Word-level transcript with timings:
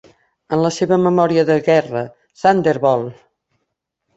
En 0.55 0.61
la 0.61 0.71
seva 0.77 0.97
memòria 1.03 1.43
de 1.49 1.57
guerra, 1.67 2.03
Thunderbolt! 2.45 3.21